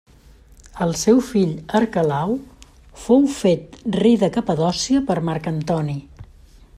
[0.85, 2.33] El seu fill Arquelau
[3.03, 5.99] fou fet rei de Capadòcia per Marc Antoni.